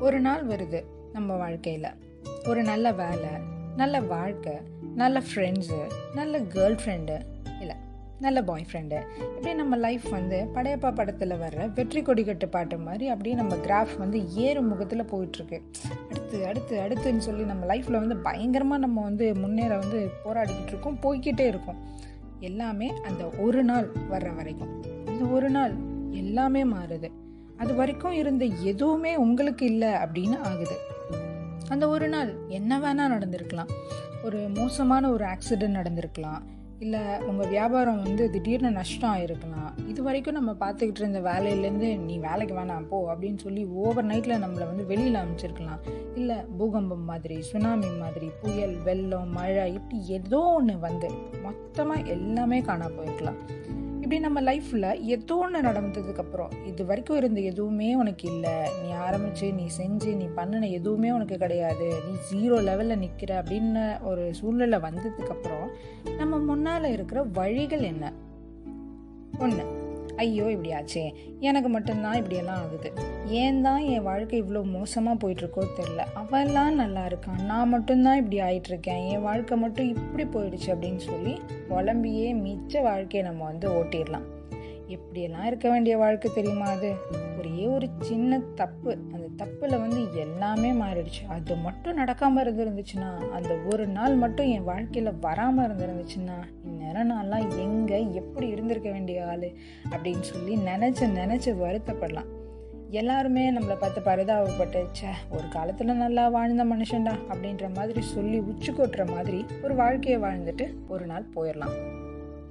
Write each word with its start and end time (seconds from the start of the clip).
ஒரு 0.00 0.20
நாள் 0.20 0.46
வருது 0.46 0.84
நம்ம 1.12 1.36
வாழ்க்கையில். 1.36 1.86
ஒரு 2.48 2.62
நல்ல 2.62 2.92
வேலை 2.92 3.30
நல்ல 3.76 4.00
வாழ்க்கை 4.00 4.52
நல்ல 4.94 5.22
ஃப்ரெண்ட்ஸு 5.28 5.78
நல்ல 6.14 6.38
கேர்ள் 6.38 6.76
ஃப்ரெண்டு 6.84 7.20
இல்லை 7.60 7.76
நல்ல 8.20 8.42
பாய் 8.42 8.66
ஃப்ரெண்டு 8.72 9.02
இப்படி 9.20 9.54
நம்ம 9.54 9.76
லைஃப் 9.76 10.02
வந்து 10.02 10.46
படையப்பா 10.54 10.94
படத்தில் 10.94 11.30
வர்ற 11.30 11.72
வெற்றி 11.74 12.02
கொடி 12.02 12.24
கட்டு 12.24 12.48
பாட்டு 12.48 12.78
மாதிரி 12.78 13.08
அப்படியே 13.08 13.34
நம்ம 13.34 13.56
கிராஃப் 13.56 13.98
வந்து 13.98 14.34
ஏறு 14.34 14.62
முகத்தில் 14.62 15.02
போயிட்டுருக்கு. 15.02 15.60
அடுத்து 16.08 16.46
அடுத்து 16.46 16.80
அடுத்துன்னு 16.80 17.18
சொல்லி 17.18 17.42
நம்ம 17.42 17.74
லைஃப்பில் 17.74 18.00
வந்து 18.00 18.16
பயங்கரமாக 18.16 18.80
நம்ம 18.80 19.02
வந்து 19.02 19.34
முன்னேற 19.34 19.78
வந்து 19.78 20.10
போராடிக்கிட்டு 20.24 20.66
இருக்கோம் 20.66 20.98
போய்கிட்டே 21.02 21.46
இருக்கோம். 21.46 21.76
எல்லாமே 22.40 22.92
அந்த 23.04 23.24
ஒரு 23.38 23.64
நாள் 23.64 23.92
வர்ற 24.10 24.34
வரைக்கும். 24.34 24.84
அந்த 25.06 25.24
ஒரு 25.24 25.50
நாள் 25.50 25.72
எல்லாமே 26.10 26.64
மாறுது. 26.64 27.10
அது 27.58 27.74
வரைக்கும் 27.74 28.12
இருந்த 28.12 28.44
எதுவுமே 28.44 29.16
உங்களுக்கு 29.16 29.66
இல்லை 29.66 29.88
அப்படின்னு 29.88 30.40
ஆகுது. 30.40 30.76
அந்த 31.68 31.88
ஒரு 31.88 32.08
நாள் 32.08 32.34
என்ன 32.48 32.78
வேணால் 32.78 33.12
நடந்திருக்கலாம். 33.14 33.72
ஒரு 34.24 34.48
மோசமான 34.54 35.10
ஒரு 35.10 35.24
ஆக்சிடெண்ட் 35.24 35.78
நடந்திருக்கலாம். 35.78 36.42
இல்லை 36.78 37.00
உங்கள் 37.26 37.48
வியாபாரம் 37.48 38.02
வந்து 38.02 38.30
திடீர்னு 38.30 38.70
நஷ்டம் 38.70 39.14
ஆகிருக்கலாம் 39.14 39.70
இது 39.86 40.02
வரைக்கும் 40.02 40.34
நம்ம 40.34 40.52
பார்த்துக்கிட்டு 40.52 41.00
இருந்த 41.00 41.20
வேலையிலேருந்து 41.20 41.98
நீ 41.98 42.18
வேலைக்கு 42.18 42.54
வேணாம் 42.54 42.86
போ 42.88 43.14
அப்படின்னு 43.14 43.36
சொல்லி 43.36 43.64
ஓவர் 43.64 44.06
நைட்டில் 44.06 44.42
நம்மளை 44.44 44.66
வந்து 44.66 44.86
வெளியில் 44.86 45.14
அமைச்சிருக்கலாம் 45.14 45.82
இல்லை 46.14 46.36
பூகம்பம் 46.58 47.04
மாதிரி 47.04 47.42
சுனாமி 47.42 47.86
மாதிரி 48.00 48.30
புயல் 48.42 48.76
வெள்ளம் 48.76 49.32
மழை 49.32 49.72
இப்படி 49.72 50.06
ஏதோ 50.06 50.38
ஒன்று 50.38 50.78
வந்து 50.78 51.10
மொத்தமாக 51.42 52.02
எல்லாமே 52.02 52.60
காணா 52.60 52.86
போயிருக்கலாம். 52.86 53.40
இப்படி 54.08 54.26
நம்ம 54.26 54.52
லைஃப்பில் 54.52 55.00
ஏதோ 55.00 55.36
ஒன்று 55.36 55.60
நடந்ததுக்கப்புறம் 55.60 56.66
இது 56.66 56.86
வரைக்கும் 56.86 57.16
இருந்த 57.16 57.40
எதுவுமே 57.40 57.94
உனக்கு 57.94 58.32
இல்லை. 58.32 58.82
நீ 58.82 58.90
ஆரம்பித்து 58.90 59.52
நீ 59.52 59.66
செஞ்சு 59.78 60.16
நீ 60.16 60.24
பண்ணின 60.34 60.66
எதுவுமே 60.66 61.10
உனக்கு 61.12 61.38
கிடையாது. 61.38 62.02
நீ 62.06 62.14
ஜீரோ 62.30 62.52
லெவலில் 62.52 62.98
நிற்கிற 62.98 63.42
அப்படின்னு 63.42 64.02
ஒரு 64.02 64.34
சூழ்நிலை 64.34 64.78
வந்ததுக்கப்புறம் 64.78 65.68
நம்ம 66.16 66.38
முன்னால் 66.38 66.84
இருக்கிற 66.84 67.22
வழிகள் 67.22 67.80
என்ன? 67.80 68.12
ஒன்று 69.38 69.64
ஐயோ 70.18 70.50
இப்படி 70.50 70.70
ஆச்சே. 70.72 71.04
எனக்கு 71.40 71.68
மட்டும்தான் 71.68 72.16
இப்படியெல்லாம் 72.16 72.56
ஆகுது. 72.56 72.92
ஏன் 73.26 73.62
தான் 73.62 73.80
என் 73.80 74.02
வாழ்க்கை 74.02 74.42
இவ்வளோ 74.42 74.62
மோசமாக 74.64 75.16
போயிட்டுருக்கோ 75.20 75.64
தெரில 75.76 76.04
அவெல்லாம் 76.22 76.78
நல்லா 76.82 77.06
இருக்கான். 77.06 77.44
நான் 77.44 77.68
மட்டும்தான் 77.68 78.16
இப்படி 78.16 78.40
ஆயிட்டுருக்கேன். 78.40 79.08
என் 79.08 79.22
வாழ்க்கை 79.22 79.58
மட்டும் 79.58 79.88
இப்படி 79.88 80.24
போயிடுச்சு 80.24 80.68
அப்படின்னு 80.68 81.02
சொல்லி 81.10 81.40
புலம்பியே 81.70 82.28
மிச்ச 82.46 82.82
வாழ்க்கையை 82.82 83.30
நம்ம 83.30 83.44
வந்து 83.44 83.68
ஓட்டிடலாம். 83.70 84.26
எப்படியெல்லாம் 84.88 85.44
இருக்க 85.44 85.70
வேண்டிய 85.70 85.96
வாழ்க்கை 85.96 86.30
தெரியுமா 86.34 86.66
அது? 86.66 86.94
ஒரே 87.38 87.66
ஒரு 87.66 87.88
சின்ன 88.00 88.40
தப்பு. 88.54 88.98
அந்த 89.12 89.26
தப்பில் 89.36 89.78
வந்து 89.78 90.14
எல்லாமே 90.14 90.72
மாறிடுச்சு. 90.72 91.26
அது 91.28 91.56
மட்டும் 91.56 91.96
நடக்காமல் 91.96 92.40
இருந்துருந்துச்சுன்னா 92.40 93.28
அந்த 93.28 93.56
ஒரு 93.70 93.86
நாள் 93.86 94.14
மட்டும் 94.14 94.46
என் 94.46 94.64
வாழ்க்கையில் 94.64 95.12
வராமல் 95.20 95.70
இருந்துருந்துச்சுன்னா 95.70 96.38
இந்நேரம் 96.64 97.10
நான்லாம் 97.10 97.58
எங்கே 97.58 98.12
எப்படி 98.12 98.48
இருந்திருக்க 98.48 98.90
வேண்டிய 98.90 99.26
ஆள்? 99.26 99.52
அப்படின்னு 99.90 100.20
சொல்லி 100.20 100.56
நினச்சி 100.56 101.18
நினச்சி 101.18 101.56
வருத்தப்படலாம். 101.64 102.36
எல்லாருமே 102.90 103.52
நம்மளை 103.52 103.76
பார்த்து 103.76 104.00
பரிதாபப்பட்டுச்சே 104.00 105.10
ஒரு 105.30 105.48
காலத்தில் 105.48 105.86
நல்லா 105.86 106.28
வாழ்ந்த 106.28 106.64
மனுஷன்டா 106.64 107.14
அப்படின்ற 107.28 107.74
மாதிரி 107.74 108.00
சொல்லி 108.00 108.38
உச்சி 108.38 108.72
கொட்டுற 108.72 109.10
மாதிரி 109.10 109.44
ஒரு 109.62 109.74
வாழ்க்கையை 109.74 110.20
வாழ்ந்துட்டு 110.20 110.74
ஒரு 110.88 111.06
நாள் 111.06 111.26
போயிடலாம். 111.34 111.76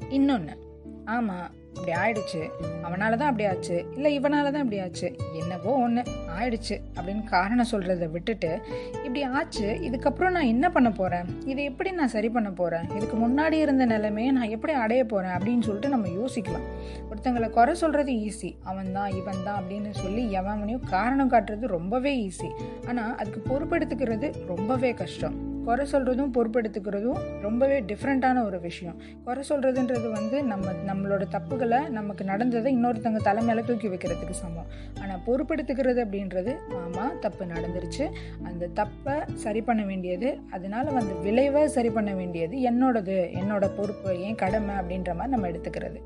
இன்னொன்று 0.09 0.57
ஆமாம் 1.05 1.51
இப்படி 1.77 1.93
ஆயிடுச்சு. 2.03 2.41
அவனால 2.87 3.17
தான் 3.17 3.29
அப்படி 3.31 3.45
ஆச்சு. 3.45 3.85
இல்லை 3.95 4.19
இவனால 4.19 4.51
தான் 4.51 4.63
இப்படி 4.65 4.79
ஆச்சு. 4.79 5.15
என்னவோ 5.33 5.71
ஒன்று 5.85 6.03
ஆயிடுச்சு 6.37 6.75
அப்படின்னு 6.95 7.23
காரணம் 7.23 7.69
சொல்கிறத 7.71 8.11
விட்டுட்டு 8.11 8.59
இப்படி 9.03 9.23
ஆச்சு 9.23 9.79
இதுக்கப்புறம் 9.87 10.29
நான் 10.29 10.51
என்ன 10.53 10.69
பண்ண 10.69 10.91
போகிறேன் 10.91 11.27
இதை 11.45 11.63
எப்படி 11.63 11.91
நான் 11.91 12.13
சரி 12.15 12.29
பண்ண 12.29 12.49
போகிறேன் 12.51 12.87
இதுக்கு 12.97 13.17
முன்னாடி 13.27 13.53
இருந்த 13.53 13.85
நிலைமையை 13.85 14.31
நான் 14.31 14.49
எப்படி 14.49 14.73
அடைய 14.73 15.03
போகிறேன் 15.03 15.35
அப்படின்னு 15.37 15.61
சொல்லிட்டு 15.61 15.89
நம்ம 15.89 16.07
யோசிக்கலாம். 16.07 16.67
ஒருத்தங்களை 17.09 17.49
குறை 17.49 17.75
சொல்கிறது 17.75 18.11
ஈஸி 18.11 18.55
அவன் 18.63 18.91
தான் 18.91 19.09
இவன் 19.09 19.43
தான் 19.43 19.59
அப்படின்னு 19.61 19.91
சொல்லி 19.91 20.33
எவனையும் 20.41 20.87
காரணம் 20.89 21.31
காட்டுறது 21.31 21.67
ரொம்பவே 21.67 22.29
ஈஸி 22.29 22.51
ஆனால் 22.87 23.15
அதுக்கு 23.15 23.41
பொறுப்பெடுத்துக்கிறது 23.49 24.29
ரொம்பவே 24.47 24.93
கஷ்டம். 24.93 25.37
குறை 25.67 25.85
சொல்கிறதும் 25.91 26.33
பொறுப்பெடுத்துக்கிறதும் 26.35 27.17
ரொம்பவே 27.41 27.77
டிஃப்ரெண்ட்டான 27.81 28.43
ஒரு 28.45 28.59
விஷயம். 28.59 28.97
குறை 29.23 29.43
சொல்கிறதுன்றது 29.49 30.11
வந்து 30.11 30.43
நம்ம 30.43 30.71
நம்மளோட 30.89 31.23
தப்புகளை 31.35 31.89
நமக்கு 31.89 32.23
நடந்ததை 32.25 32.71
இன்னொருத்தவங்க 32.77 33.21
தலைமையில 33.29 33.65
தூக்கி 33.65 33.87
வைக்கிறதுக்கு 33.87 34.37
சமம். 34.43 34.69
ஆனால் 35.01 35.23
பொறுப்பெடுத்துக்கிறது 35.27 36.01
அப்படின்றது 36.05 36.53
ஆமாம் 36.83 37.19
தப்பு 37.19 37.45
நடந்துருச்சு. 37.45 38.07
அந்த 38.43 38.69
தப்பை 38.81 39.17
சரி 39.33 39.61
பண்ண 39.61 39.83
வேண்டியது 39.83 40.39
அதனால 40.51 40.89
வந்து 40.89 41.15
விளைவை 41.15 41.67
சரி 41.67 41.89
பண்ண 41.89 42.13
வேண்டியது 42.13 42.57
என்னோடது 42.71 43.17
என்னோட 43.41 43.67
பொறுப்பு 43.77 44.19
ஏன் 44.19 44.35
கடமை 44.35 44.75
அப்படின்ற 44.75 45.13
மாதிரி 45.15 45.35
நம்ம 45.35 45.47
எடுத்துக்கிறது. 45.47 45.99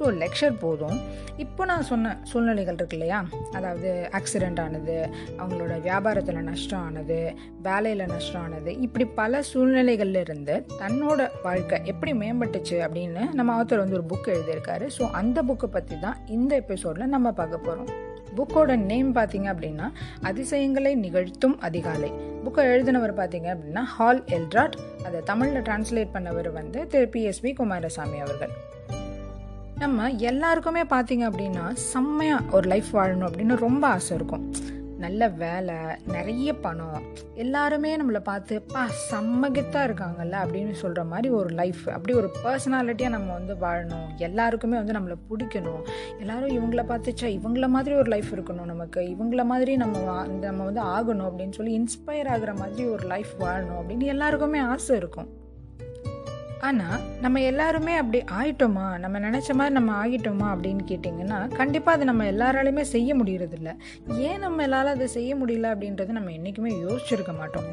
ஸோ 0.00 0.06
லெக்சர் 0.20 0.54
போதும். 0.62 0.98
இப்போ 1.44 1.62
நான் 1.70 1.86
சொன்ன 1.88 2.12
சூழ்நிலைகள் 2.30 2.76
இருக்கு 2.78 2.96
இல்லையா 2.98 3.18
அதாவது 3.56 3.88
ஆக்சிடெண்ட் 4.18 4.60
ஆனது 4.64 4.94
அவங்களோட 5.40 5.74
வியாபாரத்தில் 5.86 6.38
நஷ்டம் 6.50 6.84
ஆனது 6.86 7.18
வேலையில் 7.66 8.04
நஷ்டம் 8.12 8.42
ஆனது 8.44 8.72
இப்படி 8.86 9.04
பல 9.20 9.42
சூழ்நிலைகள்ல 9.50 10.22
இருந்து 10.26 10.54
தன்னோட 10.82 11.26
வாழ்க்கை 11.46 11.78
எப்படி 11.92 12.14
மேம்பட்டுச்சு 12.22 12.78
அப்படின்னு 12.86 13.24
நம்ம 13.40 13.56
ஆத்தர் 13.58 13.82
வந்து 13.82 13.98
ஒரு 13.98 14.06
புக் 14.12 14.32
எழுதியிருக்காரு. 14.36 14.88
ஸோ 14.98 15.02
அந்த 15.20 15.42
புக்கை 15.50 15.70
பற்றி 15.76 15.98
தான் 16.06 16.18
இந்த 16.38 16.54
எபிசோடில் 16.62 17.12
நம்ம 17.16 17.34
பார்க்க 17.42 17.66
போகிறோம் 17.68 17.90
புக்கோட 18.38 18.72
நேம் 18.90 19.12
பார்த்தீங்க 19.20 19.48
அப்படின்னா 19.52 19.86
அதிசயங்களை 20.28 20.94
நிகழ்த்தும் 21.04 21.56
அதிகாலை. 21.68 22.10
புக்கை 22.44 22.64
எழுதினவர் 22.72 23.18
பார்த்தீங்க 23.20 23.48
அப்படின்னா 23.54 23.82
ஹால் 23.94 24.24
எல்ட்ராட். 24.36 24.76
அதை 25.06 25.20
தமிழில் 25.30 25.64
டிரான்ஸ்லேட் 25.68 26.14
பண்ணவர் 26.16 26.50
வந்து 26.60 26.80
திரு 26.92 27.08
பிஎஸ்பி 27.14 27.52
குமாரசாமி 27.62 28.18
அவர்கள். 28.26 28.54
நம்ம 29.80 30.10
எல்லாருக்குமே 30.10 30.82
பார்த்தீங்க 30.82 31.30
அப்படின்னா 31.30 31.72
செம்மையாக 31.72 32.44
ஒரு 32.52 32.68
லைஃப் 32.68 32.84
வாழணும் 32.92 33.28
அப்படின்னு 33.28 33.56
ரொம்ப 33.56 33.86
ஆசை 33.86 34.16
இருக்கும். 34.16 34.54
நல்ல 34.98 35.28
வேலை 35.28 35.74
நிறைய 36.06 36.54
பணம் 36.54 37.02
எல்லாருமே 37.34 37.96
நம்மளை 37.96 38.18
பார்த்து 38.18 38.62
பா 38.62 38.86
செம்மகித்தாக 39.10 39.88
இருக்காங்கல்ல? 39.88 40.36
அப்படின்னு 40.44 40.72
சொல்கிற 40.72 41.04
மாதிரி 41.04 41.34
ஒரு 41.34 41.48
லைஃப் 41.48 41.88
அப்படி 41.88 42.16
ஒரு 42.16 42.30
பர்சனாலிட்டியாக 42.44 43.08
நம்ம 43.08 43.32
வந்து 43.32 43.54
வாழணும். 43.54 44.16
எல்லாருக்குமே 44.16 44.76
வந்து 44.76 44.92
நம்மளை 44.92 45.16
பிடிக்கணும். 45.30 45.86
எல்லாரும் 46.18 46.48
இவங்கள 46.48 46.74
பார்த்துச்சா 46.74 47.40
இவங்கள 47.40 47.68
மாதிரி 47.68 47.94
ஒரு 47.94 48.10
லைஃப் 48.10 48.32
இருக்கணும் 48.32 48.64
நமக்கு. 48.64 49.00
இவங்கள 49.00 49.44
மாதிரி 49.44 49.76
நம்ம 49.76 50.26
நம்ம 50.26 50.64
வந்து 50.64 50.82
ஆகணும் 50.82 51.26
அப்படின்னு 51.26 51.52
சொல்லி 51.52 51.78
இன்ஸ்பயர் 51.78 52.28
ஆகிற 52.28 52.54
மாதிரி 52.54 52.84
ஒரு 52.84 53.06
லைஃப் 53.06 53.30
வாழணும் 53.40 53.88
அப்படின்னு 53.88 54.02
எல்லாருக்குமே 54.02 54.58
ஆசை 54.58 54.96
இருக்கும். 54.96 55.39
ஆனால் 56.68 57.00
நம்ம 57.20 57.40
எல்லாருமே 57.40 57.94
அப்படி 57.96 58.18
ஆயிட்டோமா? 58.38 58.98
நம்ம 58.98 59.18
நினச்ச 59.18 59.54
மாதிரி 59.54 59.74
நம்ம 59.74 59.92
ஆகிட்டோமா 60.02 60.46
அப்படின்னு 60.54 60.82
கேட்டிங்கன்னா 60.90 61.56
கண்டிப்பாக 61.56 61.96
அது 61.96 62.04
நம்ம 62.04 62.24
எல்லாராலையுமே 62.24 62.80
செய்ய 62.80 63.14
முடியறதில்ல. 63.14 63.70
ஏன் 64.28 64.38
நம்ம 64.38 64.62
எல்லாரும் 64.62 64.92
அதை 64.92 65.06
செய்ய 65.06 65.36
முடியல 65.36 65.70
அப்படின்றது 65.74 66.06
நம்ம 66.06 66.30
என்றைக்குமே 66.30 66.72
யோசிச்சிருக்க 66.72 67.34
மாட்டோம். 67.38 67.66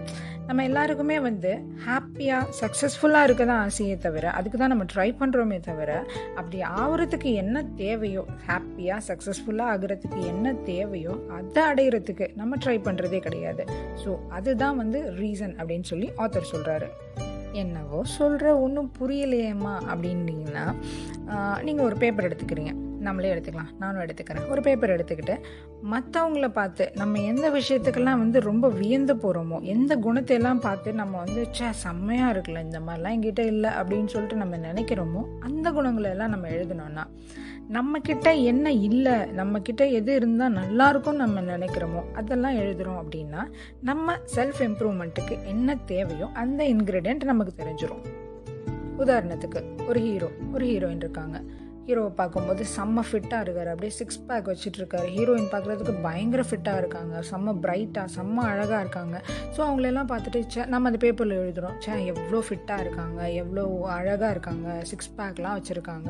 நம்ம 0.47 0.63
எல்லாருக்குமே 0.63 1.19
வந்து 1.19 1.51
ஹாப்பியாக 1.85 2.43
சக்ஸஸ்ஃபுல்லாக 2.61 3.23
இருக்க 3.23 3.45
தான் 3.45 3.63
ஆசையே 3.65 3.97
தவிர 3.97 4.31
அதுக்கு 4.31 4.57
தான் 4.57 4.73
நம்ம 4.75 4.85
ட்ரை 4.93 5.09
பண்ணுறோமே 5.21 5.59
தவிர 5.59 6.05
அப்படி 6.35 6.61
ஆகிறதுக்கு 6.83 7.33
என்ன 7.33 7.63
தேவையோ 7.83 8.25
ஹாப்பியாக 8.47 9.01
சக்ஸஸ்ஃபுல்லாக 9.09 9.73
ஆகிறதுக்கு 9.75 10.25
என்ன 10.25 10.53
தேவையோ 10.53 11.15
அதை 11.29 11.63
அடையிறதுக்கு 11.63 12.27
நம்ம 12.35 12.55
ட்ரை 12.65 12.77
பண்ணுறதே 12.89 13.19
கிடையாது. 13.19 13.65
ஸோ 14.03 14.09
அதுதான் 14.29 14.77
வந்து 14.77 15.01
ரீசன் 15.21 15.55
அப்படின்னு 15.59 15.89
சொல்லி 15.93 16.09
ஆத்தர் 16.17 16.51
சொல்கிறாரு 16.55 16.89
என்னவோ 17.63 17.99
சொல்கிற 18.17 18.47
ஒன்றும் 18.65 18.91
புரியலையேம்மா 18.99 19.75
அப்படின்னீங்கன்னா 19.91 20.65
நீங்கள் 21.67 21.87
ஒரு 21.87 21.95
பேப்பர் 22.03 22.27
எடுத்துக்கிறீங்க. 22.27 22.73
நம்மளே 23.05 23.31
எடுத்துக்கலாம். 23.33 23.71
நானும் 23.81 24.01
எடுத்துக்கிறேன். 24.03 24.45
ஒரு 24.51 24.61
பேப்பர் 24.67 24.93
எடுத்துக்கிட்டு 24.93 25.35
மற்றவங்கள 25.91 26.47
பார்த்து 26.57 26.85
நம்ம 27.01 27.19
எந்த 27.31 27.47
விஷயத்துக்கெல்லாம் 27.57 28.21
வந்து 28.23 28.37
ரொம்ப 28.47 28.67
வியந்து 28.79 29.13
போகிறோமோ 29.23 29.57
எந்த 29.73 29.95
குணத்தையெல்லாம் 30.05 30.63
பார்த்து 30.67 30.93
நம்ம 31.01 31.13
வந்து 31.25 31.41
சே 31.57 31.67
செம்மையாக 31.83 32.31
இருக்குல்ல 32.33 32.63
இந்த 32.67 32.79
மாதிரிலாம் 32.87 33.15
எங்கிட்ட 33.17 33.43
இல்லை 33.53 33.71
அப்படின்னு 33.79 34.11
சொல்லிட்டு 34.13 34.41
நம்ம 34.43 34.57
நினைக்கிறோமோ 34.69 35.21
அந்த 35.49 35.67
குணங்களை 35.77 36.09
எல்லாம் 36.15 36.33
நம்ம 36.35 36.49
எழுதணும்னா 36.57 37.05
நம்ம 37.67 37.99
கிட்ட 37.99 38.33
என்ன 38.33 38.71
இல்லை 38.71 39.15
நம்ம 39.31 39.59
கிட்ட 39.59 39.85
எது 39.87 40.15
இருந்தால் 40.15 40.51
நல்லா 40.51 40.89
இருக்கும்னு 40.89 41.23
நம்ம 41.25 41.41
நினைக்கிறோமோ 41.41 42.01
அதெல்லாம் 42.13 42.55
எழுதுகிறோம் 42.55 42.99
அப்படின்னா 43.01 43.41
நம்ம 43.81 44.15
செல்ஃப் 44.35 44.59
இம்ப்ரூவ்மெண்ட்டுக்கு 44.59 45.45
என்ன 45.45 45.75
தேவையோ 45.75 46.27
அந்த 46.33 46.63
இன்க்ரீடியண்ட் 46.63 47.23
நமக்கு 47.23 47.53
தெரிஞ்சிடும் 47.63 48.05
உதாரணத்துக்கு 48.97 49.61
ஒரு 49.87 49.99
ஹீரோ 49.99 50.29
ஒரு 50.53 50.65
ஹீரோயின் 50.65 51.03
இருக்காங்க. 51.05 51.41
ஹீரோவை 51.87 52.11
பார்க்கும்போது 52.19 52.63
செம்ம 52.75 53.03
ஃபிட்டாக 53.09 53.43
இருக்கார். 53.45 53.69
அப்படியே 53.73 53.93
சிக்ஸ் 53.97 54.19
பேக் 54.29 54.47
வச்சுட்டு 54.51 54.79
இருக்காரு 54.79 55.07
ஹீரோயின் 55.17 55.49
பார்க்குறதுக்கு 55.51 55.93
பயங்கர 56.05 56.41
ஃபிட்டாக 56.49 56.81
இருக்காங்க. 56.81 57.15
செம்ம 57.29 57.53
பிரைட்டாக 57.63 58.07
செம்ம 58.15 58.43
அழகாக 58.51 58.79
இருக்காங்க. 58.85 59.15
ஸோ 59.55 59.59
அவங்களெல்லாம் 59.67 60.09
பார்த்துட்டு 60.11 60.39
சே 60.53 60.65
நம்ம 60.73 60.89
அந்த 60.89 60.99
பேப்பரில் 61.03 61.35
எழுதுகிறோம் 61.43 61.77
சே 61.85 61.93
எவ்வளோ 62.13 62.41
ஃபிட்டாக 62.47 62.83
இருக்காங்க. 62.85 63.19
எவ்வளோ 63.41 63.63
அழகாக 63.97 64.31
இருக்காங்க. 64.35 64.67
சிக்ஸ் 64.91 65.11
பேக்லாம் 65.19 65.55
வச்சுருக்காங்க. 65.59 66.09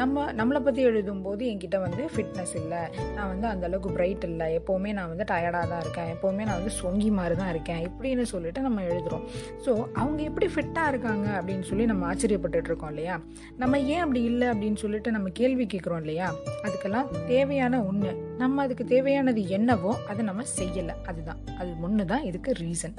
நம்ம 0.00 0.26
நம்மளை 0.40 0.62
பற்றி 0.66 0.84
எழுதும்போது 0.90 1.42
என்கிட்ட 1.52 1.80
வந்து 1.86 2.02
ஃபிட்னஸ் 2.14 2.54
இல்லை. 2.62 2.82
நான் 3.16 3.30
வந்து 3.32 3.48
அந்தளவுக்கு 3.52 3.92
பிரைட் 3.96 4.26
இல்லை. 4.30 4.48
எப்போவுமே 4.58 4.92
நான் 5.00 5.10
வந்து 5.14 5.28
டயர்டாக 5.32 5.66
தான் 5.72 5.82
இருக்கேன். 5.86 6.12
எப்போவுமே 6.16 6.44
நான் 6.50 6.60
வந்து 6.60 6.74
சொங்கி 6.82 7.10
மாதிரி 7.20 7.36
தான் 7.42 7.52
இருக்கேன். 7.54 7.82
இப்படின்னு 7.88 8.28
சொல்லிட்டு 8.34 8.66
நம்ம 8.68 8.84
எழுதுகிறோம் 8.90 9.26
ஸோ 9.64 9.72
அவங்க 10.02 10.20
எப்படி 10.30 10.50
ஃபிட்டாக 10.56 10.92
இருக்காங்க 10.94 11.26
அப்படின்னு 11.40 11.66
சொல்லி 11.72 11.86
நம்ம 11.94 12.04
ஆச்சரியப்பட்டு 12.12 12.70
இருக்கோம் 12.72 12.94
இல்லையா? 12.94 13.16
நம்ம 13.64 13.74
ஏன் 13.94 14.04
அப்படி 14.04 14.22
இல்லை 14.30 14.48
அப்படின்னு 14.52 14.80
சொல்லிட்டு 14.84 15.04
நம்ம 15.10 15.28
கேள்வி 15.28 15.66
கேட்குறோம் 15.66 15.96
இல்லையா? 15.96 16.34
அதுக்கெல்லாம் 16.62 17.26
தேவையான 17.26 17.84
ஒன்று 17.84 18.36
நம்ம 18.38 18.62
அதுக்கு 18.62 18.84
தேவையானது 18.84 19.48
என்னவோ 19.48 19.96
அதை 20.08 20.24
நம்ம 20.24 20.42
செய்யலை. 20.58 20.94
அதுதான். 21.06 21.38
அது 21.58 21.70
ஒன்று 21.82 22.06
தான் 22.06 22.22
இதுக்கு 22.22 22.52
ரீசன் 22.52 22.94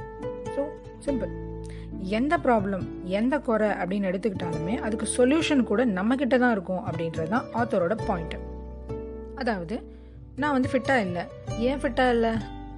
ஸோ 0.56 0.64
சிம்பிள் 1.06 1.34
எந்த 2.00 2.38
ப்ராப்ளம் 2.38 2.84
எந்த 3.04 3.40
குறை 3.40 3.68
அப்படின்னு 3.70 4.10
எடுத்துக்கிட்டாலுமே 4.12 4.78
அதுக்கு 4.78 5.08
சொல்யூஷன் 5.18 5.64
கூட 5.64 5.86
நம்மக்கிட்ட 5.86 6.38
தான் 6.38 6.52
இருக்கும் 6.52 6.86
அப்படின்றது 6.86 7.28
தான் 7.28 7.46
ஆத்தரோட 7.54 7.96
பாயிண்ட்டு 8.08 8.40
அதாவது 9.36 9.96
நான் 10.36 10.52
வந்து 10.52 10.70
ஃபிட்டாக 10.72 11.06
இல்லை. 11.06 11.24
ஏன் 11.58 11.80
ஃபிட்டாக 11.80 12.10
இல்லை? 12.10 12.32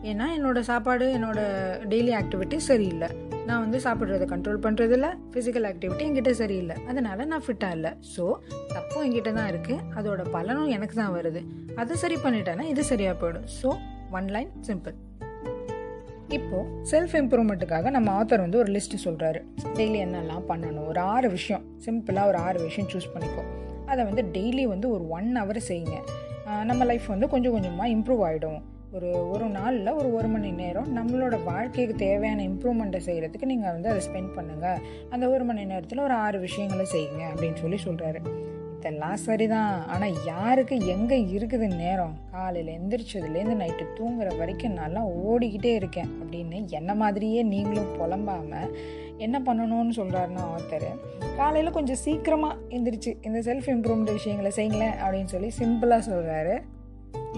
ஏன்னா 0.04 0.26
என்னோடய 0.38 0.60
சாப்பாடு 0.60 1.06
என்னோடய 1.18 1.80
டெய்லி 1.90 2.12
ஆக்டிவிட்டி 2.20 2.58
சரியில்லை. 2.58 3.10
நான் 3.50 3.64
வந்து 3.66 3.80
சாப்பிட்றத 3.84 4.26
கண்ட்ரோல் 4.32 4.60
பண்ணுறதில்ல 4.66 5.08
ஃபிசிக்கல் 5.34 5.68
ஆக்டிவிட்டி 5.70 6.04
என்கிட்ட 6.08 6.32
சரியில்லை. 6.40 6.76
அதனால் 6.92 7.22
நான் 7.34 7.44
ஃபிட்டாக 7.46 7.78
இல்லை. 7.78 7.92
ஸோ 8.14 8.24
தப்பும் 8.74 9.04
என்கிட்ட 9.06 9.32
தான் 9.38 9.50
இருக்குது 9.52 9.84
அதோட 10.00 10.24
பலனும் 10.36 10.72
எனக்கு 10.78 10.96
தான் 11.02 11.14
வருது. 11.18 11.42
அதை 11.82 11.96
சரி 12.04 12.18
பண்ணிட்டேன்னா 12.26 12.66
இது 12.74 12.84
சரியாக 12.92 13.16
போயிடும். 13.22 13.48
ஸோ 13.60 13.70
ஒன் 14.20 14.28
லைன் 14.36 14.52
சிம்பிள் 14.70 14.98
இப்போது 16.38 16.66
செல்ஃப் 16.92 17.16
இம்ப்ரூவ்மெண்ட்டுக்காக 17.20 17.92
நம்ம 17.96 18.10
ஆத்தர் 18.20 18.44
வந்து 18.46 18.60
ஒரு 18.64 18.72
லிஸ்ட்டு 18.76 19.04
சொல்கிறாரு 19.06 19.40
டெய்லி 19.78 20.00
என்னெல்லாம் 20.06 20.44
பண்ணணும்? 20.50 20.88
ஒரு 20.92 21.00
ஆறு 21.14 21.30
விஷயம். 21.38 21.64
சிம்பிளாக 21.86 22.32
ஒரு 22.32 22.40
ஆறு 22.48 22.60
விஷயம் 22.68 22.90
சூஸ் 22.92 23.12
பண்ணிக்கோ. 23.14 23.44
அதை 23.92 24.02
வந்து 24.10 24.24
டெய்லி 24.36 24.66
வந்து 24.74 24.88
ஒரு 24.96 25.06
ஒன் 25.18 25.32
ஹவர் 25.42 25.62
செய்யுங்க. 25.70 25.98
நம்ம 26.70 26.84
லைஃப் 26.92 27.08
வந்து 27.14 27.28
கொஞ்சம் 27.32 27.56
கொஞ்சமாக 27.56 27.94
இம்ப்ரூவ் 27.96 28.22
ஆகிடும் 28.28 28.60
ஒரு 28.94 29.30
ஒரு 29.32 29.50
நாளில் 29.50 29.88
ஒரு 29.88 30.14
ஒரு 30.14 30.28
மணி 30.28 30.52
நேரம் 30.52 30.98
நம்மளோட 30.98 31.44
வாழ்க்கைக்கு 31.44 31.96
தேவையான 31.96 32.44
இம்ப்ரூவ்மெண்ட்டை 32.44 33.02
செய்கிறதுக்கு 33.06 33.46
நீங்கள் 33.46 33.72
வந்து 33.72 33.90
அதை 33.90 34.02
ஸ்பெண்ட் 34.08 34.36
பண்ணுங்கள் 34.38 34.80
அந்த 35.10 35.30
ஒரு 35.30 35.44
மணி 35.44 35.66
நேரத்தில் 35.66 36.00
ஒரு 36.00 36.14
ஆறு 36.14 36.40
விஷயங்களை 36.40 36.86
செய்யுங்க 36.86 37.24
அப்படின்னு 37.34 37.56
சொல்லி 37.56 37.76
சொல்கிறாரு 37.86 38.22
இதெல்லாம் 38.78 39.16
சரிதான். 39.16 39.86
ஆனால் 39.88 40.26
யாருக்கு 40.26 40.86
எங்கே 40.86 41.16
இருக்குது 41.16 41.68
நேரம்? 41.68 42.18
காலையில் 42.32 42.76
எந்திரிச்சதுலேருந்து 42.80 43.56
நைட்டு 43.56 43.86
தூங்குற 44.00 44.38
வரைக்கும் 44.38 44.74
நல்லா 44.74 45.02
ஓடிக்கிட்டே 45.02 45.76
இருக்கேன் 45.76 46.08
அப்படின்னு 46.22 46.66
என்ன 46.72 46.96
மாதிரியே 46.96 47.44
நீங்களும் 47.44 47.98
புலம்பாமல் 47.98 48.72
என்ன 49.18 49.40
பண்ணணும்னு 49.40 49.94
சொல்கிறாருன்னா 49.96 50.44
ஆத்தர் 50.50 50.90
காலையில் 51.38 51.72
கொஞ்சம் 51.72 51.96
சீக்கிரமாக 51.96 52.58
எந்திரிச்சு 52.70 53.16
இந்த 53.22 53.40
செல்ஃப் 53.40 53.70
இம்ப்ரூவ்மெண்ட் 53.70 54.12
விஷயங்களை 54.12 54.52
செய்யுங்களேன் 54.56 54.96
அப்படின்னு 55.04 55.26
சொல்லி 55.26 55.52
சிம்பிளாக 55.60 56.00
சொல்கிறாரு 56.02 56.79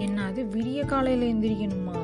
என்ன 0.02 0.24
அது 0.24 0.44
விடிய 0.44 0.86
காலையில் 0.86 1.28
எந்திரிக்கணுமா? 1.32 2.00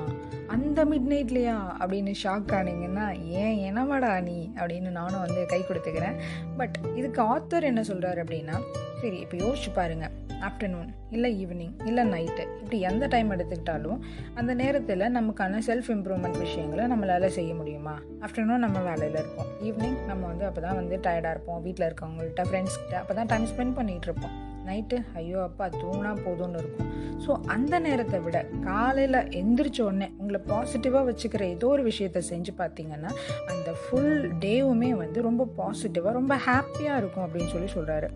அந்த 0.48 0.86
மிட் 0.86 1.08
நைட்லையா 1.14 1.56
அப்படின்னு 1.80 2.14
ஷாக் 2.24 2.54
ஆனீங்கன்னா 2.58 3.06
ஏன் 3.22 3.58
என்னவாடா 3.70 4.22
நீ? 4.22 4.52
அப்படின்னு 4.56 4.90
நானும் 4.90 5.20
வந்து 5.20 5.46
கை 5.46 5.60
கொடுத்துக்கிறேன். 5.62 6.18
பட் 6.58 6.78
இதுக்கு 6.96 7.22
ஆத்தர் 7.24 7.70
என்ன 7.72 7.82
சொல்கிறாரு 7.82 8.22
அப்படின்னா 8.24 8.56
சரி 9.02 9.18
இப்போ 9.18 9.38
யோசிச்சு 9.38 9.70
பாருங்கள் 9.74 10.14
ஆஃப்டர்நூன் 10.40 10.90
இல்லை 11.10 11.46
ஈவினிங் 11.46 11.86
இல்லை 11.86 12.04
நைட்டு 12.06 12.44
இப்படி 12.60 12.80
எந்த 12.80 13.08
டைம் 13.08 13.32
எடுத்துக்கிட்டாலும் 13.32 14.00
அந்த 14.34 14.54
நேரத்தில் 14.54 15.00
நமக்கான 15.00 15.62
செல்ஃப் 15.68 15.90
இம்ப்ரூவ்மெண்ட் 15.96 16.38
விஷயங்களை 16.38 16.86
நம்மளால் 16.86 17.28
செய்ய 17.28 17.54
முடியுமா? 17.54 18.00
ஆஃப்டர்நூன் 18.22 18.66
நம்ம 18.66 18.80
வேலையில் 18.80 19.20
இருப்போம். 19.20 19.48
ஈவினிங் 19.64 20.06
நம்ம 20.06 20.26
வந்து 20.26 20.46
அப்போ 20.46 20.62
தான் 20.62 20.76
வந்து 20.76 20.98
டயர்டாக 20.98 21.30
இருப்போம். 21.30 21.62
வீட்டில் 21.62 21.88
இருக்கவங்கள்ட்ட 21.90 22.46
ஃப்ரெண்ட்ஸ்கிட்ட 22.52 22.94
அப்போ 22.94 23.14
தான் 23.14 23.26
டைம் 23.26 23.46
ஸ்பெண்ட் 23.46 23.78
பண்ணிகிட்டு 23.80 24.10
இருப்போம். 24.10 24.47
நைட்டு 24.69 24.98
ஐயோ 25.22 25.40
அப்பா 25.48 25.66
தூங்கினா 25.81 26.12
போதும்னு 26.25 26.60
இருக்கும். 26.64 26.90
ஸோ 27.25 27.31
அந்த 27.56 27.75
நேரத்தை 27.86 28.18
விட 28.25 28.38
காலையில் 28.68 29.19
எந்திரிச்ச 29.42 29.80
உடனே 29.88 30.08
உங்களை 30.19 30.40
பாசிட்டிவாக 30.52 31.04
வச்சுக்கிற 31.10 31.44
ஏதோ 31.56 31.68
ஒரு 31.75 31.84
விஷயத்த 31.90 32.22
செஞ்சு 32.31 32.52
பார்த்தீங்கன்னா 32.62 33.12
அந்த 33.54 33.69
ஃபுல் 33.81 34.18
டேவுமே 34.46 34.92
வந்து 35.04 35.22
ரொம்ப 35.28 35.48
பாசிட்டிவாக 35.60 36.14
ரொம்ப 36.19 36.36
ஹாப்பியாக 36.48 37.00
இருக்கும் 37.02 37.25
அப்படின்னு 37.25 37.52
சொல்லி 37.56 37.69
சொல்கிறாரு 37.75 38.10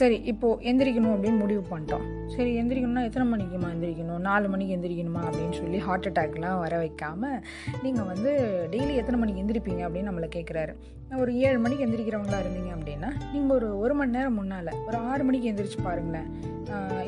சரி 0.00 0.16
இப்போது 0.32 0.60
எந்திரிக்கணும் 0.70 1.14
அப்படின்னு 1.14 1.42
முடிவு 1.44 1.62
பண்ணிட்டோம். 1.72 2.04
சரி 2.34 2.50
எந்திரிக்கணும்னா 2.60 3.06
எத்தனை 3.08 3.26
மணிக்குமா 3.32 3.68
எந்திரிக்கணும்? 3.74 4.22
நாலு 4.28 4.46
மணிக்கு 4.52 4.76
எந்திரிக்கணுமா 4.76 5.22
அப்படின்னு 5.28 5.56
சொல்லி 5.60 5.78
ஹார்ட் 5.86 6.08
அட்டாக்லாம் 6.10 6.60
வர 6.64 6.74
வைக்காமல் 6.82 7.38
நீங்கள் 7.84 8.08
வந்து 8.12 8.30
டெய்லி 8.74 8.94
எத்தனை 9.02 9.18
மணிக்கு 9.20 9.42
எந்திரிப்பீங்க 9.44 9.82
அப்படின்னு 9.86 10.10
நம்மளை 10.10 10.30
கேட்குறாரு 10.36 10.74
ஒரு 11.22 11.32
ஏழு 11.46 11.58
மணிக்கு 11.64 11.84
எந்திரிக்கிறவங்களா 11.86 12.38
இருந்தீங்க 12.42 12.70
அப்படின்னா 12.76 13.10
நீங்கள் 13.32 13.54
ஒரு 13.56 13.68
ஒரு 13.82 13.94
மணி 13.98 14.14
நேரம் 14.16 14.38
முன்னால் 14.40 14.70
ஒரு 14.86 14.96
ஆறு 15.10 15.22
மணிக்கு 15.24 15.50
எந்திரிச்சு 15.56 15.80
பாருங்களேன். 15.88 16.28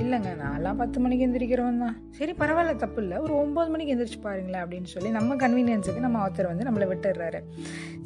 இல்லைங்க 0.02 0.30
நான்லாம் 0.42 0.80
பத்து 0.80 0.98
மணிக்கு 1.04 1.24
எந்திரிக்கிறவன் 1.26 1.82
தான். 1.84 1.96
சரி 2.18 2.32
பரவாயில்ல 2.40 2.74
தப்பு 2.82 3.00
இல்லை 3.02 3.16
ஒரு 3.24 3.32
ஒம்பது 3.42 3.68
மணிக்கு 3.72 3.94
எந்திரிச்சு 3.94 4.20
பாருங்களேன் 4.26 4.62
அப்படின்னு 4.64 4.90
சொல்லி 4.92 5.10
நம்ம 5.16 5.36
கன்வீனியன்ஸுக்கு 5.42 6.04
நம்ம 6.06 6.20
ஆத்தர் 6.26 6.50
வந்து 6.50 6.66
நம்மளை 6.68 6.86
விட்டுடுறாரு. 6.90 7.40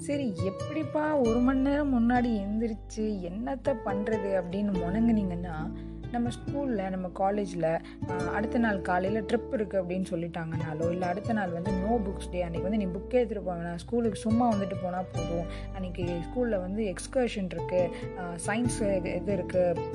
சரி 0.07 0.27
எப்படிப்பா 0.51 1.05
ஒரு 1.29 1.41
மணி 1.49 1.63
நேரம் 1.69 1.95
முன்னாடி 1.99 2.31
எந்திரிச்சு 2.45 3.07
என்னத்தை 3.31 3.75
பண்ணுறது 3.89 4.31
அப்படின்னு 4.43 4.73
முணங்குனீங்கன்னா 4.83 5.57
நம்ம 6.15 6.31
ஸ்கூலில் 6.37 6.91
நம்ம 6.95 7.07
காலேஜில் 7.21 7.69
அடுத்த 8.37 8.57
நாள் 8.65 8.81
காலையில் 8.89 9.27
ட்ரிப் 9.29 9.55
இருக்குது 9.57 9.81
அப்படின்னு 9.83 10.07
சொல்லிட்டாங்கனாலோ 10.11 10.87
இல்லை 10.95 11.07
அடுத்த 11.13 11.37
நாள் 11.39 11.55
வந்து 11.59 11.73
நோ 11.85 11.95
புக்ஸ் 12.07 12.31
டே 12.33 12.41
அன்றைக்கி 12.47 12.67
வந்து 12.67 12.81
நீ 12.83 12.89
புக்கே 12.97 13.21
எடுத்துகிட்டு 13.21 13.47
போவேன் 13.47 13.81
ஸ்கூலுக்கு 13.85 14.25
சும்மா 14.27 14.47
வந்துட்டு 14.55 14.79
போனால் 14.83 15.09
போதும். 15.15 15.47
அன்றைக்கி 15.77 16.05
ஸ்கூலில் 16.27 16.63
வந்து 16.67 16.83
எக்ஸ்கர்ஷன் 16.93 17.51
இருக்குது 17.55 18.37
சயின்ஸ் 18.49 18.79
இது 19.19 19.33
இருக்குது 19.39 19.87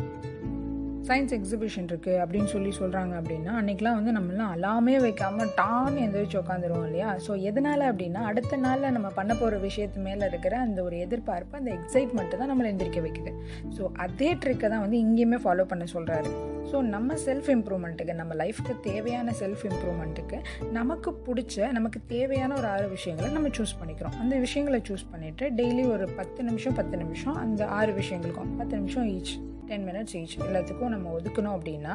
சயின்ஸ் 1.07 1.33
எக்ஸிபிஷன் 1.38 1.88
இருக்குது 1.92 2.19
அப்படின்னு 2.24 2.45
சொல்லி 2.45 2.71
சொல்கிறாங்க 2.80 3.13
அப்படின்னா 3.21 3.51
அன்றைக்கெலாம் 3.59 3.98
வந்து 4.00 4.12
நம்மளாம் 4.12 4.51
அலாமே 4.56 4.95
வைக்காமல் 5.01 5.51
டான் 5.56 5.95
எந்திரிச்சு 5.95 6.38
உட்காந்துருவோம் 6.42 6.86
இல்லையா? 6.86 7.15
ஸோ 7.27 7.42
எதனால் 7.42 7.80
அப்படின்னா 7.80 8.21
அடுத்த 8.31 8.57
நாளில் 8.57 8.92
நம்ம 8.92 9.09
பண்ண 9.09 9.33
போகிற 9.33 9.57
விஷயத்து 9.57 9.98
மேலே 9.98 10.25
இருக்கிற 10.25 10.57
அந்த 10.57 10.83
ஒரு 10.83 11.00
எதிர்பார்ப்பு 11.00 11.57
அந்த 11.57 11.71
எக்ஸைட்மெண்ட்டு 11.71 12.38
தான் 12.38 12.51
நம்மளை 12.51 12.69
எந்திரிக்க 12.74 13.01
வைக்குது. 13.01 13.33
ஸோ 13.77 13.92
அதே 13.94 14.33
ட்ரிக்கை 14.33 14.69
தான் 14.69 14.81
வந்து 14.81 14.98
இங்கேயுமே 14.98 15.39
ஃபாலோ 15.45 15.63
பண்ண 15.63 15.86
சொல்கிறாரு 15.94 16.31
ஸோ 16.71 16.81
நம்ம 16.81 17.13
செல்ஃப் 17.25 17.50
இம்ப்ரூவ்மெண்ட்டுக்கு 17.50 18.13
நம்ம 18.13 18.33
லைஃப்க்கு 18.33 18.80
தேவையான 18.81 19.33
செல்ஃப் 19.39 19.65
இம்ப்ரூவ்மெண்ட்டுக்கு 19.71 20.38
நமக்கு 20.71 21.12
பிடிச்ச 21.27 21.71
நமக்கு 21.71 22.00
தேவையான 22.07 22.56
ஒரு 22.56 22.68
ஆறு 22.68 22.88
விஷயங்களை 22.88 23.33
நம்ம 23.33 23.48
சூஸ் 23.48 23.77
பண்ணிக்கிறோம். 23.81 24.15
அந்த 24.19 24.36
விஷயங்களை 24.38 24.81
சூஸ் 24.89 25.06
பண்ணிவிட்டு 25.13 25.48
டெய்லி 25.59 25.86
ஒரு 25.88 26.07
பத்து 26.15 26.44
நிமிஷம் 26.44 26.74
பத்து 26.74 26.98
நிமிஷம் 26.98 27.36
அந்த 27.36 27.68
ஆறு 27.68 27.94
விஷயங்களுக்கும் 27.94 28.57
பத்து 28.57 28.75
நிமிஷம் 28.77 29.04
ஈச் 29.04 29.36
டென் 29.68 29.86
மினிட்ஸ் 29.88 30.16
ஈச் 30.16 30.36
எல்லாத்துக்கும் 30.40 30.90
நம்ம 30.90 31.12
ஒதுக்கணும் 31.12 31.56
அப்படின்னா 31.58 31.94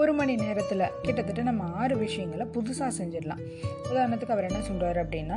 ஒரு 0.00 0.12
மணி 0.16 0.32
நேரத்தில் 0.42 0.82
கிட்டத்தட்ட 1.04 1.42
நம்ம 1.48 1.66
ஆறு 1.80 1.94
விஷயங்களை 2.02 2.44
புதுசாக 2.54 2.90
செஞ்சிடலாம். 2.98 3.40
உதாரணத்துக்கு 3.90 4.34
அவர் 4.34 4.48
என்ன 4.48 4.60
சொல்கிறார் 4.66 4.98
அப்படின்னா 5.02 5.36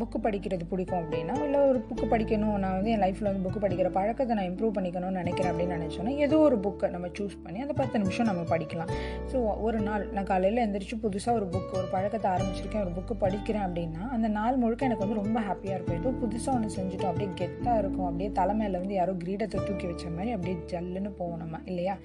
புக்கு 0.00 0.18
படிக்கிறது 0.24 0.64
பிடிக்கும் 0.70 1.00
அப்படின்னா 1.02 1.34
இல்லை 1.44 1.60
ஒரு 1.70 1.78
புக்கு 1.88 2.06
படிக்கணும் 2.12 2.56
நான் 2.64 2.74
வந்து 2.78 2.90
என் 2.94 3.02
லைஃப்பில் 3.04 3.28
வந்து 3.28 3.44
புக்கு 3.46 3.60
படிக்கிற 3.64 3.88
பழக்கத்தை 3.96 4.32
நான் 4.38 4.48
இம்ப்ரூவ் 4.50 4.74
பண்ணிக்கணும்னு 4.76 5.20
நினைக்கிறேன் 5.22 5.50
அப்படின்னு 5.52 5.76
நினச்சோன்னா 5.78 6.12
ஏதோ 6.26 6.36
ஒரு 6.48 6.56
புக்கை 6.66 6.88
நம்ம 6.94 7.10
சூஸ் 7.18 7.36
பண்ணி 7.44 7.60
அந்த 7.66 7.76
பத்து 7.80 8.02
நிமிஷம் 8.02 8.28
நம்ம 8.30 8.42
படிக்கலாம். 8.52 8.90
ஸோ 9.32 9.36
ஒரு 9.66 9.80
நாள் 9.88 10.04
நான் 10.16 10.28
காலையில் 10.32 10.62
எந்திரிச்சு 10.66 10.98
புதுசாக 11.04 11.38
ஒரு 11.40 11.48
புக்கு 11.54 11.74
ஒரு 11.80 11.88
பழக்கத்தை 11.94 12.28
ஆரம்பிச்சிருக்கேன் 12.34 12.84
ஒரு 12.86 12.94
புக்கு 12.98 13.16
படிக்கிறேன் 13.24 13.66
அப்படின்னா 13.68 14.02
அந்த 14.16 14.30
நாள் 14.38 14.60
முழுக்க 14.64 14.90
எனக்கு 14.90 15.06
வந்து 15.06 15.20
ரொம்ப 15.22 15.40
ஹாப்பியாக 15.48 15.78
இருக்கும். 15.78 16.00
ஏதோ 16.02 16.12
புதுசாக 16.24 16.56
ஒன்று 16.58 16.76
செஞ்சுட்டோம் 16.78 17.12
அப்படியே 17.12 17.30
கெத்தாக 17.42 17.80
இருக்கும் 17.84 18.08
அப்படியே 18.10 18.30
தலைமையில் 18.40 18.80
வந்து 18.82 18.96
யாரோ 19.00 19.14
கிரீடத்தை 19.24 19.60
தூக்கி 19.68 19.88
வச்ச 19.92 20.06
மாதிரி 20.18 20.34
அப்படியே 20.38 20.58
ஜல்லுன்னு 20.74 21.12
போவோம் 21.20 21.42
நம்ம 21.44 21.62
இல்லையா? 21.72 21.96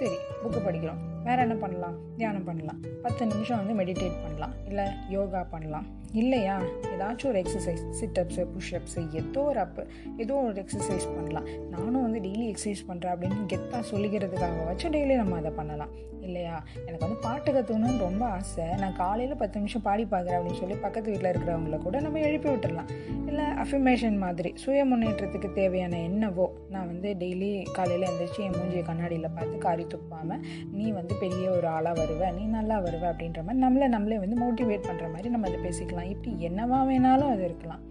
சரி 0.00 0.16
புக்கு 0.44 0.60
படிக்கிறோம். 0.68 1.02
வேறு 1.24 1.40
என்ன 1.40 1.54
பண்ணலாம்? 1.54 1.94
தியானம் 2.16 2.44
பண்ணலாம். 2.44 2.80
பத்து 3.02 3.26
நிமிஷம் 3.26 3.66
வந்து 3.66 3.82
மெடிடேட் 3.82 4.22
பண்ணலாம். 4.22 4.52
இல்லை 4.66 4.84
யோகா 5.08 5.42
பண்ணலாம். 5.42 5.86
இல்லையா? 6.12 6.62
ஏதாச்சும் 6.96 7.26
ஒரு 7.26 7.38
எக்ஸசைஸ் 7.40 7.82
சிட்டப்ஸு 8.00 8.46
புஷ்அப்ஸு 8.54 9.02
ஏதோ 9.12 9.40
ஒரு 9.40 9.58
அப்பு 9.58 9.86
ஏதோ 10.16 10.34
ஒரு 10.34 10.64
எக்ஸசைஸ் 10.64 11.06
பண்ணலாம். 11.14 11.44
நானும் 11.70 12.02
வந்து 12.02 12.18
டெய்லி 12.18 12.46
எக்ஸசைஸ் 12.52 12.82
பண்ணுறேன் 12.88 13.12
அப்படின்னு 13.14 13.50
கெத்தாக 13.52 13.82
சொல்லிக்கிறதுக்காக 13.90 14.64
வச்சு 14.66 14.88
டெய்லி 14.88 15.16
நம்ம 15.16 15.36
அதை 15.36 15.50
பண்ணலாம். 15.50 15.92
இல்லையா? 16.20 16.64
எனக்கு 16.86 17.04
வந்து 17.06 17.20
பாட்டு 17.20 17.52
கற்றுக்கணும்னு 17.52 17.98
ரொம்ப 17.98 18.26
ஆசை. 18.26 18.64
நான் 18.80 18.96
காலையில் 18.96 19.36
பத்து 19.36 19.58
நிமிஷம் 19.58 19.82
பாடி 19.82 20.04
பார்க்குறேன் 20.04 20.36
அப்படின்னு 20.38 20.60
சொல்லி 20.60 20.74
பக்கத்து 20.74 21.10
வீட்டில் 21.10 21.30
இருக்கிறவங்கள 21.32 21.78
கூட 21.78 22.00
நம்ம 22.00 22.18
எழுப்பி 22.18 22.48
விட்டுடலாம் 22.48 22.90
இல்லை 23.26 23.44
அஃபிமேஷன் 23.44 24.18
மாதிரி 24.18 24.54
சுய 24.54 24.84
முன்னேற்றத்துக்கு 24.84 25.52
தேவையான 25.52 25.98
என்னவோ 25.98 26.46
நான் 26.70 26.86
வந்து 26.86 27.14
டெய்லி 27.14 27.66
காலையில் 27.72 28.08
எழுந்திரிச்சு 28.08 28.38
என் 28.38 28.56
மூஞ்சியை 28.60 28.82
கண்ணாடியில் 28.82 29.34
பார்த்து 29.34 29.58
காரி 29.58 29.86
துப்பாமல் 29.86 30.40
நீ 30.72 30.90
வந்து 30.90 31.14
பெரிய 31.14 31.50
ஒரு 31.50 31.66
ஆளாக 31.66 32.04
வருவ 32.04 32.32
நீ 32.32 32.44
நல்லா 32.44 32.78
வருவ 32.78 33.04
அப்படின்ற 33.12 33.42
மாதிரி 33.44 33.64
நம்மளை 33.66 33.88
நம்மளே 33.88 34.18
வந்து 34.18 34.38
மோட்டிவேட் 34.44 34.88
பண்ணுற 34.88 35.12
மாதிரி 35.12 35.28
நம்ம 35.28 35.48
அதை 35.48 35.60
பேசிக்கலாம். 35.60 36.01
இப்படி 36.08 36.48
என்னவா 36.48 36.78
வேணாலும் 36.88 37.30
அது 37.30 37.44
இருக்கலாம். 37.44 37.82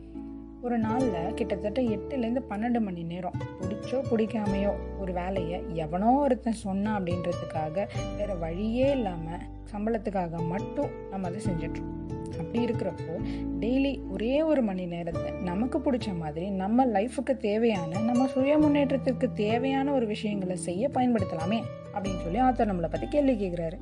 ஒரு 0.62 0.78
நாளில் 0.78 1.34
கிட்டத்தட்ட 1.34 1.82
எட்டுலேருந்து 1.82 2.42
பன்னெண்டு 2.50 2.80
மணி 2.80 3.04
நேரம் 3.04 3.34
பிடிச்சோ 3.62 4.02
பிடிக்காமையோ 4.12 4.72
ஒரு 5.00 5.14
வேலையை 5.14 5.64
எவனோ 5.74 6.12
ஒருத்தன் 6.12 6.54
சொன்னான் 6.54 7.04
அப்படின்றதுக்காக 7.04 7.88
வேறு 8.18 8.38
வழியே 8.38 8.92
இல்லாமல் 8.92 9.40
சம்பளத்துக்காக 9.72 10.48
மட்டும் 10.48 10.90
நம்ம 11.10 11.28
அதை 11.28 11.42
செஞ்சிட்ருக்கோம் 11.46 12.00
அப்படி 12.40 12.66
இருக்கிறப்போ 12.66 13.16
டெய்லி 13.60 14.00
ஒரே 14.10 14.42
ஒரு 14.42 14.62
மணி 14.62 14.86
நேரத்தை 14.86 15.32
நமக்கு 15.32 15.80
பிடிச்ச 15.80 16.18
மாதிரி 16.18 16.50
நம்ம 16.50 16.86
லைஃபுக்கு 16.86 17.38
தேவையான 17.38 18.00
நம்ம 18.00 18.28
சுய 18.28 18.58
முன்னேற்றத்துக்கு 18.58 19.34
தேவையான 19.34 19.94
ஒரு 19.94 20.06
விஷயங்களை 20.06 20.56
செய்ய 20.56 20.90
பயன்படுத்தலாமே 20.94 21.62
அப்படின்னு 21.94 22.22
சொல்லி 22.22 22.42
ஆத்தர் 22.42 22.72
நம்மளை 22.72 22.90
பற்றி 22.90 23.08
கேள்வி 23.08 23.48
கேட்குறாரு 23.48 23.78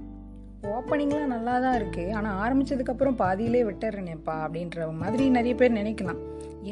ஓப்பனிங்லாம் 0.67 1.33
நல்லா 1.33 1.53
தான் 1.59 1.75
இருக்குது 1.79 2.13
ஆனால் 2.17 2.37
ஆரம்பித்ததுக்கப்புறம் 2.43 3.17
பாதியிலே 3.21 3.61
விட்டுறேனேப்பா 3.67 4.33
அப்படின்ற 4.45 4.87
மாதிரி 5.01 5.29
நிறைய 5.35 5.53
பேர் 5.55 5.77
நினைக்கலாம். 5.77 6.19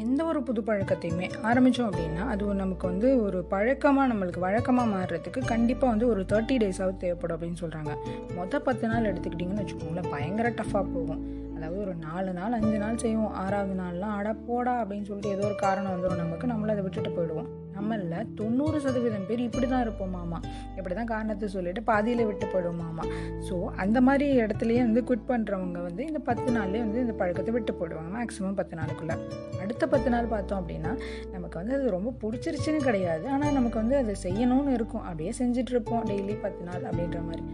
எந்த 0.02 0.20
ஒரு 0.24 0.40
புது 0.48 0.60
பழக்கத்தையுமே 0.66 1.26
ஆரம்பித்தோம் 1.50 1.88
அப்படின்னா 1.90 2.24
அது 2.32 2.54
நமக்கு 2.60 2.86
வந்து 2.86 3.08
ஒரு 3.22 3.38
பழக்கமாக 3.52 4.10
நம்மளுக்கு 4.12 4.40
வழக்கமாக 4.46 4.92
மாறுறதுக்கு 4.94 5.42
கண்டிப்பாக 5.52 5.92
வந்து 5.92 6.08
ஒரு 6.08 6.22
தேர்ட்டி 6.32 6.56
டேஸாவது 6.62 7.02
தேவைப்படும் 7.04 7.36
அப்படின்னு 7.36 7.62
சொல்கிறாங்க 7.62 7.94
மொதல் 8.38 8.66
பத்து 8.68 8.88
நாள் 8.92 9.08
எடுத்துக்கிட்டிங்கன்னு 9.12 9.64
வச்சுக்கோங்களேன் 9.64 10.10
பயங்கர 10.14 10.50
டஃப்பாக 10.60 10.84
போகும். 10.94 11.22
அதாவது 11.56 11.80
ஒரு 11.84 11.94
நாலு 11.94 12.32
நாள் 12.32 12.56
அஞ்சு 12.58 12.78
நாள் 12.78 13.02
செய்வோம். 13.04 13.32
ஆறாவது 13.44 13.76
நாள்லாம் 13.82 14.16
அட 14.18 14.32
போடா 14.48 14.74
அப்படின்னு 14.82 15.08
சொல்லிட்டு 15.08 15.34
ஏதோ 15.36 15.46
ஒரு 15.46 15.54
காரணம் 15.64 15.94
வந்துடும் 15.94 16.22
நமக்கு 16.24 16.52
நம்மள 16.52 16.74
அதை 16.76 16.84
விட்டுட்டு 16.86 17.10
போயிடுவோம். 17.16 17.48
நம்மள 17.78 18.22
தொண்ணூறு 18.40 18.78
சதவீதம் 18.86 19.26
பேர் 19.28 19.42
இப்படி 19.48 19.66
தான் 19.72 19.84
இருப்போம் 19.86 20.14
மாமா. 20.18 20.38
இப்படி 20.78 20.94
தான் 21.00 21.10
காரணத்தை 21.12 21.48
சொல்லிட்டு 21.56 21.82
பாதியில் 21.90 22.24
விட்டு 22.28 22.46
போயிடுவோமாமா 22.52 23.04
ஸோ 23.48 23.56
அந்த 23.84 23.98
மாதிரி 24.08 24.26
இடத்துலையே 24.42 24.82
வந்து 24.88 25.02
குட் 25.10 25.26
பண்ணுறவங்க 25.30 25.82
வந்து 25.88 26.02
இந்த 26.10 26.20
பத்து 26.30 26.48
நாள்லேயே 26.56 26.82
வந்து 26.86 27.02
இந்த 27.04 27.14
பழக்கத்தை 27.20 27.52
விட்டு 27.56 27.74
போயிடுவாங்க 27.78 28.10
மேக்ஸிமம் 28.18 28.58
பத்து 28.60 28.76
நாளுக்குள்ளே. 28.80 29.16
அடுத்த 29.62 29.86
பத்து 29.94 30.10
நாள் 30.14 30.32
பார்த்தோம் 30.34 30.60
அப்படின்னா 30.62 30.92
நமக்கு 31.36 31.58
வந்து 31.60 31.76
அது 31.78 31.96
ரொம்ப 31.96 32.12
பிடிச்சிருச்சுன்னு 32.22 32.82
கிடையாது. 32.88 33.26
ஆனால் 33.36 33.56
நமக்கு 33.60 33.80
வந்து 33.82 33.96
அதை 34.02 34.16
செய்யணும்னு 34.26 34.76
இருக்கும். 34.80 35.06
அப்படியே 35.08 35.34
செஞ்சிட்ருப்போம் 35.42 36.06
டெய்லி 36.12 36.36
பத்து 36.46 36.64
நாள் 36.70 36.86
அப்படின்ற 36.90 37.20
மாதிரி. 37.30 37.44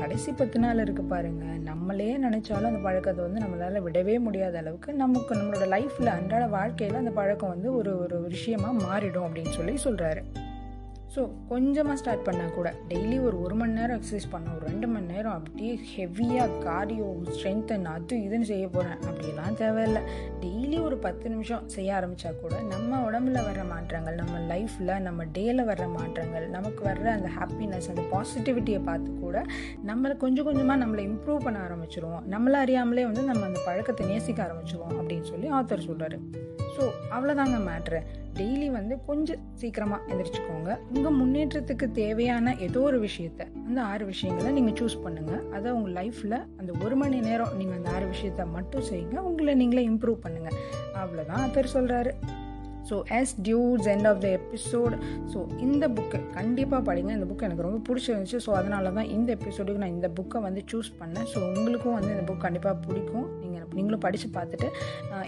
கடைசி 0.00 0.30
பத்து 0.32 0.58
நாள் 0.58 0.82
இருக்குது 0.84 1.08
பாருங்கள் 1.08 1.56
நம்மளே 1.60 2.10
நினச்சாலும் 2.18 2.70
அந்த 2.70 2.80
பழக்கத்தை 2.82 3.22
வந்து 3.24 3.42
நம்மளால் 3.42 3.84
விடவே 3.84 4.14
முடியாத 4.18 4.58
அளவுக்கு 4.58 4.90
நமக்கு 4.94 5.34
நம்மளோட 5.34 5.66
லைஃப்பில் 5.68 6.14
அன்றாட 6.14 6.44
வாழ்க்கையில் 6.48 6.96
அந்த 6.96 7.12
பழக்கம் 7.12 7.50
வந்து 7.50 7.70
ஒரு 7.74 7.92
ஒரு 7.98 8.18
விஷயமாக 8.28 8.80
மாறிடும் 8.86 9.26
அப்படின்னு 9.26 9.52
சொல்லி 9.52 9.74
சொல்கிறாரு 9.84 10.22
ஸோ 11.16 11.30
கொஞ்சமாக 11.48 11.96
ஸ்டார்ட் 11.96 12.26
பண்ணால் 12.26 12.54
கூட 12.54 12.74
டெய்லி 12.88 13.22
ஒரு 13.22 13.42
ஒரு 13.42 13.54
மணி 13.54 13.72
நேரம் 13.72 14.00
எக்ஸசைஸ் 14.00 14.26
பண்ண 14.30 14.54
ஒரு 14.54 14.66
ரெண்டு 14.66 14.86
மணி 14.86 15.06
நேரம் 15.06 15.32
அப்படியே 15.32 15.80
ஹெவியாக 15.96 16.48
கார்டியோ 16.64 17.06
ஸ்ட்ரென்த்தன் 17.30 17.84
அது 17.84 18.16
இதுன்னு 18.16 18.40
செய்ய 18.40 18.68
போகிறேன் 18.68 18.98
அப்படிலாம் 18.98 19.54
தேவையில்லை. 19.54 20.02
டெய்லி 20.40 20.82
ஒரு 20.82 20.96
பத்து 20.96 21.30
நிமிஷம் 21.30 21.68
செய்ய 21.68 21.94
ஆரம்பித்தா 21.94 22.40
கூட 22.40 22.60
நம்ம 22.60 23.10
உடம்புல 23.10 23.38
வர்ற 23.48 23.68
மாற்றங்கள் 23.68 24.14
நம்ம 24.14 24.54
லைஃப்பில் 24.54 25.00
நம்ம 25.00 25.24
டேயில் 25.24 25.64
வர்ற 25.64 25.92
மாற்றங்கள் 25.92 26.48
நமக்கு 26.48 26.84
வர்ற 26.84 27.04
அந்த 27.04 27.28
ஹாப்பினஸ் 27.38 27.88
அந்த 27.88 28.02
பாசிட்டிவிட்டியை 28.12 28.84
பார்த்து 28.84 29.14
கூட 29.14 29.44
நம்மளை 29.86 30.16
கொஞ்சம் 30.16 30.44
கொஞ்சமாக 30.44 30.86
நம்மளை 30.86 31.12
இம்ப்ரூவ் 31.12 31.38
பண்ண 31.38 31.58
ஆரம்பிச்சிருவோம். 31.68 32.22
நம்மளை 32.30 32.52
அறியாமலே 32.52 33.04
வந்து 33.04 33.22
நம்ம 33.22 33.44
அந்த 33.44 33.60
பழக்கத்தை 33.64 34.06
நேசிக்க 34.06 34.42
ஆரம்பிச்சிருவோம் 34.42 34.98
அப்படின்னு 35.00 35.22
சொல்லி 35.22 35.50
ஆத்தர் 35.50 35.86
சொல்கிறாரு 35.90 36.18
ஸோ 36.78 36.90
அவ்வளோதாங்க 37.10 37.70
மேட்ரு 37.70 38.00
டெய்லி 38.38 38.68
வந்து 38.70 38.94
கொஞ்சம் 39.06 39.40
சீக்கிரமாக 39.54 40.02
எந்திரிச்சுக்கோங்க. 40.12 40.70
உங்கள் 40.94 41.16
முன்னேற்றத்துக்கு 41.20 41.86
தேவையான 41.92 42.54
ஏதோ 42.66 42.80
ஒரு 42.80 43.00
விஷயத்த 43.06 43.48
அந்த 43.66 43.80
ஆறு 43.82 44.04
விஷயங்களை 44.04 44.52
நீங்கள் 44.52 44.78
சூஸ் 44.80 44.96
பண்ணுங்கள் 45.04 45.48
அதை 45.52 45.72
உங்கள் 45.72 45.96
லைஃப்பில் 46.00 46.38
அந்த 46.56 46.72
ஒரு 46.84 46.96
மணி 46.96 47.20
நேரம் 47.20 47.56
நீங்கள் 47.56 47.76
அந்த 47.76 47.90
ஆறு 47.90 48.06
விஷயத்த 48.06 48.46
மட்டும் 48.56 48.86
செய்யுங்க. 48.90 49.16
உங்களை 49.30 49.54
நீங்களே 49.54 49.88
இம்ப்ரூவ் 49.88 50.20
பண்ணுங்கள் 50.26 50.58
அவ்வளோதான் 51.02 51.44
அத்தர் 51.46 51.74
சொல்கிறாரு 51.74 52.12
ஸோ 52.88 52.96
எஸ் 53.18 53.34
டியூஸ் 53.46 53.86
end 53.94 54.08
of 54.10 54.20
the 54.24 54.28
episode 54.38 54.96
so 55.32 55.38
இந்த 55.66 55.84
புக்கு 55.98 56.20
கண்டிப்பாக 56.38 56.82
படிங்க. 56.88 57.12
இந்த 57.18 57.28
புக்கு 57.30 57.46
எனக்கு 57.48 57.66
ரொம்ப 57.68 57.80
பிடிச்சிருந்துச்சு. 57.88 58.40
ஸோ 58.46 58.52
அதனால 58.60 58.92
தான் 58.98 59.10
இந்த 59.16 59.30
எபிசோடுக்கு 59.38 59.82
நான் 59.84 59.96
இந்த 59.98 60.10
புக்கை 60.18 60.40
வந்து 60.48 60.62
சூஸ் 60.72 60.90
பண்ணேன். 61.02 61.28
ஸோ 61.34 61.38
உங்களுக்கும் 61.54 61.96
வந்து 61.98 62.12
இந்த 62.16 62.26
புக் 62.30 62.44
கண்டிப்பாக 62.46 62.76
பிடிக்கும். 62.86 63.28
நீங்கள் 63.42 63.58
நீங்களும் 63.78 64.02
படித்து 64.04 64.28
பார்த்துட்டு 64.36 64.68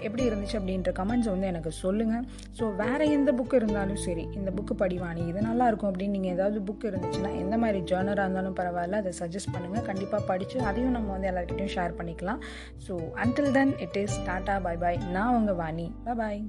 எப்படி 0.05 0.23
இருந்துச்சு 0.29 0.57
அப்படின்ற 0.59 0.91
கமெண்ட்ஸ் 0.97 1.29
வந்து 1.31 1.47
எனக்கு 1.51 1.71
சொல்லுங்கள் 1.83 2.25
ஸோ 2.59 2.63
வேறு 2.81 3.05
எந்த 3.17 3.29
புக்கு 3.37 3.55
இருந்தாலும் 3.61 4.01
சரி 4.05 4.23
இந்த 4.39 4.49
புக்கு 4.57 4.73
படிவாணி 4.81 5.23
இது 5.31 5.41
நல்லாயிருக்கும் 5.47 5.89
அப்படின்னு 5.91 6.15
நீங்கள் 6.17 6.35
ஏதாவது 6.37 6.59
புக் 6.69 6.87
இருந்துச்சுன்னா 6.89 7.31
எந்த 7.43 7.57
மாதிரி 7.63 7.79
ஜேர்னராக 7.91 8.25
இருந்தாலும் 8.27 8.57
பரவாயில்ல. 8.59 9.01
அதை 9.03 9.13
சஜஸ்ட் 9.21 9.53
பண்ணுங்கள் 9.55 9.87
கண்டிப்பாக 9.89 10.29
படித்து 10.31 10.59
அதையும் 10.71 10.95
நம்ம 10.97 11.11
வந்து 11.15 11.29
எல்லாருக்கிட்டையும் 11.31 11.75
ஷேர் 11.77 11.97
பண்ணிக்கலாம். 12.01 12.43
So 12.87 12.95
until 13.25 13.53
then 13.59 13.73
it 13.87 13.99
is 14.03 14.19
tata 14.29 14.57
bye 14.67 14.75
bye 14.85 15.01
நான் 15.17 15.35
உங்கள் 15.39 15.59
வாணி. 15.63 15.87
பாய் 16.21 16.41